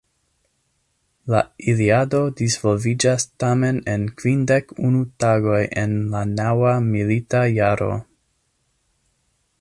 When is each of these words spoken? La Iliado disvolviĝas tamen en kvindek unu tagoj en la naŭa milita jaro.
La 1.33 1.41
Iliado 1.73 2.21
disvolviĝas 2.39 3.27
tamen 3.43 3.81
en 3.93 4.09
kvindek 4.23 4.75
unu 4.89 5.05
tagoj 5.25 5.61
en 5.85 5.97
la 6.15 6.25
naŭa 6.33 6.75
milita 6.91 7.47
jaro. 7.61 7.91